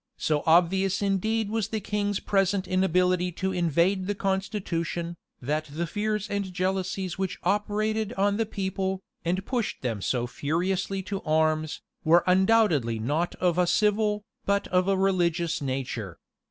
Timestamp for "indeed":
1.03-1.51